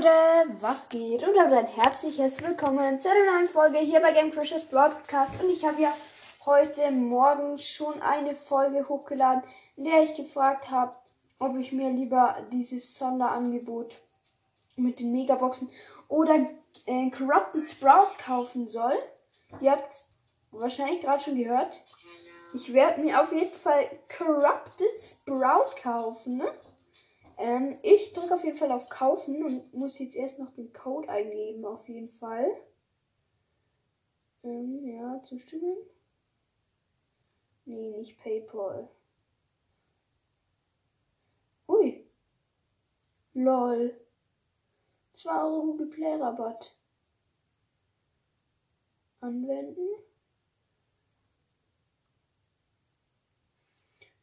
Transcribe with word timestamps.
Leute, 0.00 0.62
was 0.62 0.88
geht? 0.88 1.22
Und 1.28 1.36
ein 1.36 1.66
herzliches 1.66 2.42
Willkommen 2.42 2.98
zu 3.00 3.10
einer 3.10 3.34
neuen 3.34 3.48
Folge 3.48 3.80
hier 3.80 4.00
bei 4.00 4.14
Game 4.14 4.30
Crashers 4.30 4.64
Broadcast. 4.64 5.42
Und 5.42 5.50
ich 5.50 5.62
habe 5.62 5.82
ja 5.82 5.92
heute 6.46 6.90
Morgen 6.90 7.58
schon 7.58 8.00
eine 8.00 8.34
Folge 8.34 8.88
hochgeladen, 8.88 9.42
in 9.76 9.84
der 9.84 10.02
ich 10.02 10.16
gefragt 10.16 10.70
habe, 10.70 10.94
ob 11.38 11.54
ich 11.58 11.72
mir 11.72 11.90
lieber 11.90 12.38
dieses 12.50 12.96
Sonderangebot 12.96 14.00
mit 14.76 15.00
den 15.00 15.12
Megaboxen 15.12 15.70
oder 16.08 16.46
äh, 16.86 17.10
Corrupted 17.10 17.68
Sprout 17.68 18.16
kaufen 18.24 18.68
soll. 18.68 18.94
Ihr 19.60 19.72
habt 19.72 19.92
wahrscheinlich 20.50 21.02
gerade 21.02 21.22
schon 21.22 21.36
gehört. 21.36 21.78
Ich 22.54 22.72
werde 22.72 23.02
mir 23.02 23.20
auf 23.20 23.32
jeden 23.32 23.52
Fall 23.58 23.90
Corrupted 24.16 25.02
Sprout 25.02 25.74
kaufen. 25.82 26.38
Ne? 26.38 26.50
Ähm, 27.40 27.78
ich 27.82 28.12
drücke 28.12 28.34
auf 28.34 28.44
jeden 28.44 28.58
Fall 28.58 28.70
auf 28.70 28.90
Kaufen 28.90 29.42
und 29.42 29.72
muss 29.72 29.98
jetzt 29.98 30.14
erst 30.14 30.38
noch 30.38 30.52
den 30.52 30.74
Code 30.74 31.08
eingeben, 31.08 31.64
auf 31.64 31.88
jeden 31.88 32.10
Fall. 32.10 32.46
Ähm, 34.42 34.84
ja, 34.86 35.22
zustimmen. 35.24 35.74
Nee, 37.64 37.92
nicht 37.96 38.18
PayPal. 38.18 38.90
Ui. 41.66 42.06
Lol. 43.32 43.98
2 45.14 45.42
Euro 45.42 45.62
Google 45.62 45.86
Play 45.86 46.16
Rabatt. 46.16 46.76
Anwenden. 49.20 49.88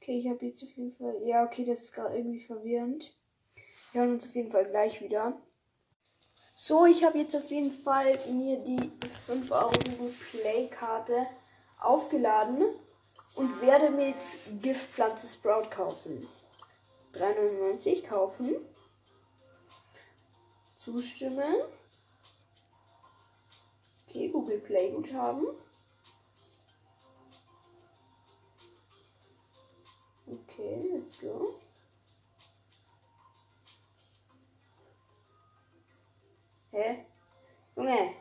Okay, 0.00 0.18
ich 0.18 0.28
habe 0.28 0.46
jetzt 0.46 0.62
auf 0.62 0.70
jeden 0.70 0.96
Fall. 0.96 1.20
Ja, 1.26 1.44
okay, 1.44 1.62
das 1.62 1.80
ist 1.80 1.92
gerade 1.92 2.16
irgendwie 2.16 2.40
verwirrend. 2.40 3.14
Wir 3.92 4.00
hören 4.00 4.14
uns 4.14 4.26
auf 4.26 4.34
jeden 4.34 4.50
Fall 4.50 4.64
gleich 4.64 5.02
wieder. 5.02 5.38
So, 6.54 6.86
ich 6.86 7.04
habe 7.04 7.18
jetzt 7.18 7.36
auf 7.36 7.50
jeden 7.50 7.70
Fall 7.70 8.18
mir 8.30 8.58
die 8.60 8.90
5 9.26 9.50
Euro 9.50 9.70
Google 9.70 10.14
Play 10.30 10.68
Karte 10.68 11.26
aufgeladen 11.78 12.64
und 13.34 13.60
werde 13.60 13.90
mir 13.90 14.08
jetzt 14.08 14.36
Giftpflanze 14.62 15.28
Sprout 15.28 15.68
kaufen. 15.70 16.26
3,99 17.14 18.06
kaufen. 18.06 18.56
Zustimmen. 20.78 21.56
Okay, 24.08 24.28
Google 24.28 24.60
Play 24.60 24.92
Guthaben. 24.92 25.46
Okay, 25.46 25.69
Junge. 37.90 38.14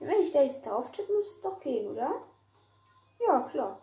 Wenn 0.00 0.20
ich 0.20 0.32
da 0.32 0.42
jetzt 0.42 0.66
drauf 0.66 0.90
tippe, 0.90 1.12
muss 1.12 1.30
es 1.30 1.40
doch 1.40 1.60
gehen, 1.60 1.88
oder? 1.88 2.22
Ja, 3.20 3.40
klar. 3.42 3.80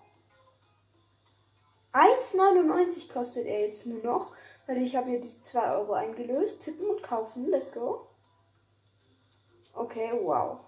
1,99 1.93 3.11
kostet 3.11 3.47
er 3.47 3.61
jetzt 3.61 3.85
nur 3.85 4.03
noch, 4.03 4.35
weil 4.67 4.81
ich 4.81 4.95
habe 4.95 5.11
ja 5.11 5.19
die 5.19 5.43
2 5.43 5.71
Euro 5.75 5.93
eingelöst. 5.93 6.61
Tippen 6.61 6.87
und 6.89 7.01
kaufen. 7.01 7.47
Let's 7.47 7.71
go. 7.71 8.07
Okay, 9.73 10.11
wow. 10.21 10.59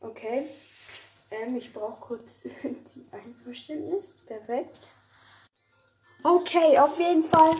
Okay. 0.00 0.48
Ähm, 1.30 1.56
ich 1.56 1.72
brauche 1.72 2.00
kurz 2.00 2.42
die 2.62 3.06
Einverständnis. 3.10 4.16
Perfekt. 4.26 4.94
Okay, 6.24 6.78
auf 6.78 7.00
jeden 7.00 7.24
Fall 7.24 7.56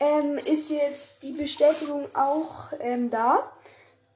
ähm, 0.00 0.38
ist 0.38 0.70
jetzt 0.70 1.22
die 1.22 1.30
Bestätigung 1.30 2.12
auch 2.16 2.72
ähm, 2.80 3.10
da. 3.10 3.52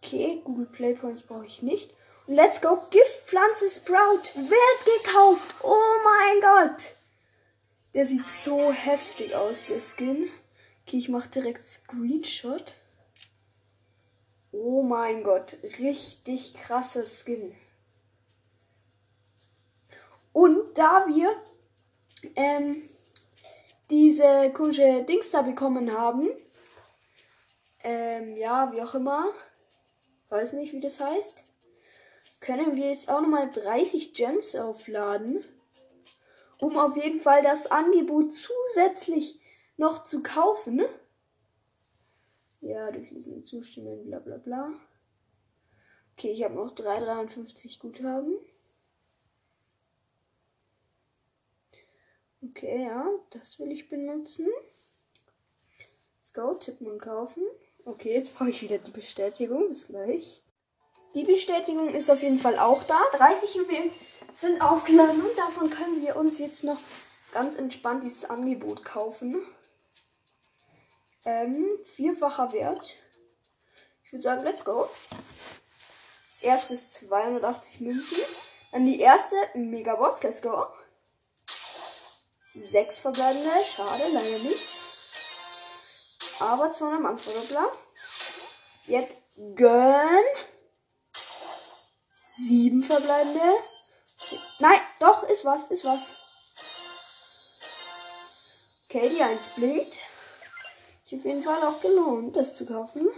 Okay, 0.03 0.41
Google 0.43 0.67
Play 0.67 0.95
Points 0.95 1.23
brauche 1.23 1.47
ich 1.47 1.63
nicht. 1.63 1.93
Und 2.27 2.35
let's 2.35 2.61
go. 2.61 2.83
Giftpflanze 2.91 3.71
Sprout 3.71 4.35
wird 4.35 5.05
gekauft. 5.05 5.55
Oh 5.63 5.77
mein 6.05 6.41
Gott. 6.41 6.97
Der 7.95 8.07
sieht 8.07 8.27
so 8.27 8.73
heftig 8.73 9.37
aus, 9.37 9.63
der 9.69 9.79
Skin. 9.79 10.29
Okay, 10.85 10.97
ich 10.97 11.09
mache 11.09 11.29
direkt 11.29 11.63
Screenshot. 11.63 12.75
Oh 14.51 14.83
mein 14.83 15.23
Gott, 15.23 15.57
richtig 15.79 16.55
krasser 16.55 17.05
Skin. 17.05 17.55
Und 20.33 20.77
da 20.77 21.07
wir 21.07 21.37
ähm, 22.35 22.89
diese 23.91 24.53
komische 24.53 25.05
Dings 25.05 25.31
da 25.31 25.43
bekommen 25.43 25.93
haben, 25.93 26.29
ähm, 27.83 28.37
ja, 28.37 28.73
wie 28.73 28.81
auch 28.81 28.95
immer, 28.95 29.27
weiß 30.31 30.55
nicht, 30.55 30.73
wie 30.73 30.81
das 30.81 31.01
heißt, 31.01 31.45
können 32.41 32.77
wir 32.77 32.89
jetzt 32.89 33.09
auch 33.09 33.21
nochmal 33.21 33.51
30 33.51 34.15
Gems 34.15 34.57
aufladen, 34.57 35.45
um 36.61 36.79
auf 36.79 36.97
jeden 36.97 37.21
Fall 37.21 37.43
das 37.43 37.71
Angebot 37.71 38.35
zusätzlich 38.35 39.41
noch 39.77 40.05
zu 40.05 40.23
kaufen. 40.23 40.83
Ja, 42.61 42.91
durchlesen 42.91 43.45
zustimmen, 43.45 44.05
bla 44.07 44.19
bla 44.19 44.39
bla. 44.39 44.73
Okay, 46.13 46.31
ich 46.31 46.45
habe 46.45 46.55
noch 46.55 46.75
3,53 46.75 47.81
Guthaben. 47.81 48.39
Okay, 52.51 52.85
ja, 52.85 53.07
das 53.31 53.59
will 53.59 53.73
ich 53.73 53.89
benutzen. 53.89 54.47
Let's 56.19 56.33
go, 56.35 56.55
tippen 56.55 56.99
kaufen. 56.99 57.43
Okay, 57.85 58.13
jetzt 58.15 58.35
brauche 58.35 58.51
ich 58.51 58.61
wieder 58.61 58.79
die 58.79 58.91
Bestätigung. 58.91 59.69
Bis 59.69 59.87
gleich. 59.87 60.43
Die 61.15 61.25
Bestätigung 61.25 61.95
ist 61.95 62.11
auf 62.11 62.23
jeden 62.23 62.39
Fall 62.39 62.59
auch 62.59 62.83
da. 62.85 62.99
30 63.13 63.55
Juwelen 63.55 63.91
sind 64.35 64.61
aufgeladen 64.61 65.23
und 65.23 65.39
davon 65.39 65.71
können 65.71 66.03
wir 66.03 66.17
uns 66.17 66.39
jetzt 66.39 66.65
noch 66.65 66.79
ganz 67.33 67.57
entspannt 67.57 68.03
dieses 68.05 68.25
Angebot 68.25 68.85
kaufen. 68.85 69.43
Ähm, 71.25 71.67
vierfacher 71.85 72.53
Wert. 72.53 72.97
Ich 74.05 74.13
würde 74.13 74.23
sagen, 74.23 74.43
let's 74.43 74.65
go. 74.65 74.89
Das 76.33 76.43
erste 76.43 76.75
ist 76.75 76.93
280 76.95 77.81
Münzen. 77.81 78.19
Dann 78.73 78.87
die 78.87 79.01
erste 79.01 79.37
Megabox, 79.55 80.25
let's 80.25 80.43
go. 80.43 80.67
Sechs 82.75 82.99
verbleibende, 82.99 83.53
schade, 83.65 84.03
leider 84.13 84.39
nichts. 84.41 84.81
Aber 86.41 86.73
200 86.73 87.01
Mann 87.01 87.19
Verdoppler. 87.19 87.69
Jetzt 88.89 89.23
gönn. 89.55 90.25
Sieben 92.37 92.83
verbleibende. 92.83 93.39
Nein, 94.59 94.81
doch, 94.99 95.23
ist 95.29 95.45
was, 95.45 95.69
ist 95.71 95.85
was. 95.85 96.17
Okay, 98.89 99.09
die 99.09 99.23
1 99.23 99.41
blinkt. 99.55 100.01
Ist 101.05 101.15
auf 101.15 101.25
jeden 101.25 101.45
Fall 101.45 101.63
auch 101.63 101.81
gelohnt, 101.81 102.35
das 102.35 102.57
zu 102.57 102.67
kaufen. 102.67 103.09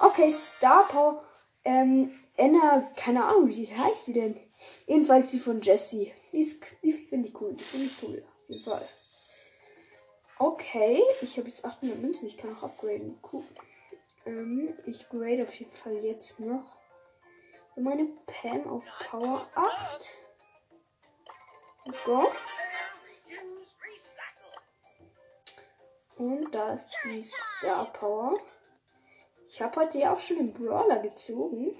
Okay, 0.00 0.30
Star 0.30 0.86
Power. 0.86 1.24
Ähm, 1.64 2.12
Enna, 2.36 2.92
keine 2.94 3.24
Ahnung, 3.24 3.48
wie 3.48 3.74
heißt 3.74 4.04
sie 4.04 4.12
denn? 4.12 4.38
Jedenfalls 4.86 5.30
die 5.30 5.38
von 5.38 5.62
Jessie. 5.62 6.12
Die, 6.32 6.60
die 6.82 6.92
finde 6.92 7.28
ich 7.30 7.40
cool. 7.40 7.54
Die 7.54 7.64
finde 7.64 7.86
ich 7.86 8.02
cool. 8.02 8.22
Jeden 8.50 8.64
Fall. 8.64 8.88
Okay, 10.40 11.04
ich 11.20 11.38
habe 11.38 11.48
jetzt 11.48 11.64
800 11.64 11.98
Münzen. 11.98 12.26
Ich 12.26 12.36
kann 12.36 12.56
auch 12.56 12.64
upgraden. 12.64 13.16
Cool. 13.32 13.44
Ähm, 14.26 14.76
ich 14.86 15.08
grade 15.08 15.44
auf 15.44 15.54
jeden 15.54 15.72
Fall 15.72 16.04
jetzt 16.04 16.40
noch 16.40 16.76
meine 17.76 18.08
Pam 18.26 18.68
auf 18.68 18.90
Power 19.08 19.48
8. 19.54 20.14
Let's 21.84 22.04
go. 22.04 22.32
Und 26.16 26.52
da 26.52 26.74
ist 26.74 26.92
die 27.04 27.22
Star 27.22 27.92
Power. 27.92 28.36
Ich 29.48 29.62
habe 29.62 29.80
heute 29.80 29.98
ja 29.98 30.12
auch 30.12 30.20
schon 30.20 30.38
den 30.38 30.52
Brawler 30.52 30.98
gezogen. 30.98 31.78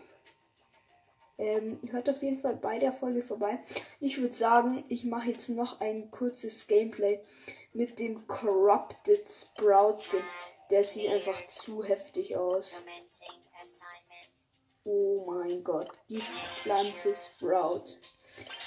Ähm, 1.40 1.78
hört 1.90 2.10
auf 2.10 2.22
jeden 2.22 2.38
Fall 2.38 2.54
bei 2.56 2.78
der 2.78 2.92
Folge 2.92 3.22
vorbei. 3.22 3.58
Ich 3.98 4.20
würde 4.20 4.34
sagen, 4.34 4.84
ich 4.88 5.04
mache 5.04 5.30
jetzt 5.30 5.48
noch 5.48 5.80
ein 5.80 6.10
kurzes 6.10 6.66
Gameplay 6.66 7.18
mit 7.72 7.98
dem 7.98 8.26
Corrupted 8.26 9.26
Sprout 9.26 10.00
Skin. 10.02 10.22
Der 10.68 10.84
sieht 10.84 11.08
einfach 11.08 11.46
zu 11.48 11.82
heftig 11.82 12.36
aus. 12.36 12.84
Oh 14.84 15.24
mein 15.26 15.64
Gott, 15.64 15.90
die 16.10 16.20
Pflanze 16.20 17.14
Sprout. 17.14 17.84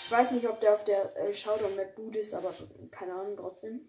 Ich 0.05 0.11
weiß 0.11 0.31
nicht, 0.31 0.49
ob 0.49 0.59
der 0.59 0.73
auf 0.73 0.83
der 0.83 1.15
äh, 1.15 1.31
Showdown 1.31 1.75
Map 1.75 1.95
gut 1.95 2.15
ist, 2.15 2.33
aber 2.33 2.55
keine 2.89 3.13
Ahnung 3.13 3.37
trotzdem. 3.37 3.87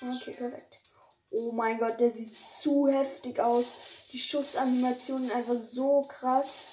Okay, 0.00 0.32
perfekt. 0.32 0.85
Oh 1.30 1.52
mein 1.52 1.78
Gott, 1.78 2.00
der 2.00 2.10
sieht 2.10 2.34
zu 2.60 2.88
heftig 2.88 3.40
aus. 3.40 3.66
Die 4.12 4.18
Schussanimationen 4.18 5.30
einfach 5.30 5.56
so 5.72 6.02
krass. 6.02 6.64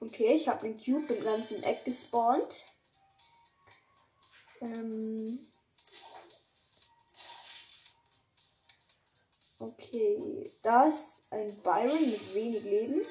Okay, 0.00 0.34
ich 0.34 0.48
habe 0.48 0.66
einen 0.66 0.82
Cube 0.82 1.14
im 1.14 1.24
ganzen 1.24 1.62
Eck 1.62 1.84
gespawnt. 1.84 2.64
Ähm 4.60 5.38
okay, 9.58 10.50
das 10.62 10.94
ist 10.94 11.32
ein 11.32 11.62
Byron 11.62 12.10
mit 12.10 12.34
wenig 12.34 12.64
Leben 12.64 13.02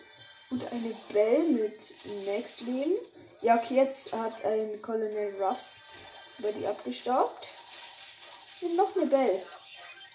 und 0.50 0.72
eine 0.72 0.94
Belle 1.12 1.44
mit 1.44 2.26
Next 2.26 2.62
Leben. 2.62 2.94
Ja, 3.42 3.58
okay, 3.58 3.76
jetzt 3.76 4.14
hat 4.14 4.46
ein 4.46 4.82
Colonel 4.82 5.42
Ruffs 5.42 5.83
über 6.44 6.52
die 6.52 6.68
abgestaubt. 6.68 7.48
Und 8.62 8.76
noch 8.76 8.96
eine 8.96 9.08
Bell. 9.08 9.42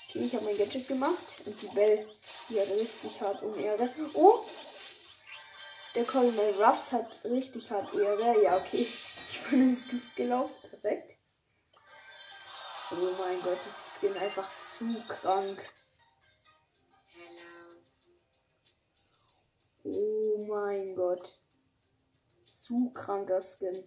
Okay, 0.08 0.24
ich 0.24 0.34
habe 0.34 0.44
mein 0.44 0.58
Gadget 0.58 0.86
gemacht 0.86 1.18
und 1.44 1.60
die 1.60 1.66
Bell, 1.68 2.06
die 2.48 2.60
hat 2.60 2.68
richtig 2.68 3.20
hart 3.20 3.42
um 3.42 3.58
Ehre. 3.58 3.90
Oh! 4.14 4.44
Der 5.94 6.04
Colonel 6.04 6.62
Ruffs 6.62 6.92
hat 6.92 7.24
richtig 7.24 7.70
hart 7.70 7.94
Ehre. 7.94 8.42
Ja, 8.42 8.58
okay. 8.58 8.86
Ich 9.30 9.42
bin 9.50 9.60
ins 9.60 9.86
Gift 9.86 10.16
gelaufen. 10.16 10.54
Perfekt. 10.70 11.18
Oh 12.92 13.12
mein 13.18 13.42
Gott, 13.42 13.58
das 13.62 13.98
Skin 14.00 14.16
einfach 14.16 14.50
zu 14.78 15.06
krank. 15.06 15.58
Oh 19.84 20.46
mein 20.48 20.96
Gott. 20.96 21.38
Zu 22.62 22.90
kranker 22.94 23.42
Skin. 23.42 23.86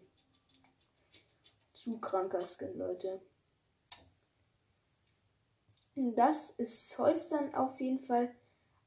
Zu 1.83 1.97
kranker 1.97 2.45
Skin, 2.45 2.77
Leute. 2.77 3.19
Das 5.95 6.53
soll 6.57 7.09
es 7.09 7.29
dann 7.29 7.55
auf 7.55 7.81
jeden 7.81 7.99
Fall 7.99 8.35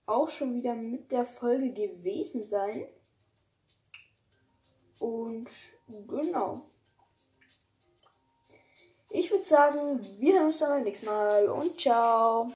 auch 0.07 0.29
schon 0.29 0.55
wieder 0.55 0.77
mit 0.77 1.11
der 1.11 1.25
Folge 1.25 1.73
gewesen 1.73 2.47
sein. 2.47 2.87
Und 5.01 5.51
genau. 6.07 6.67
Ich 9.11 9.29
würde 9.33 9.45
sagen, 9.45 10.01
wir 10.21 10.35
hören 10.35 10.47
uns 10.47 10.59
dann 10.59 10.71
beim 10.71 10.85
nächsten 10.85 11.07
Mal 11.07 11.49
und 11.49 11.81
ciao. 11.81 12.53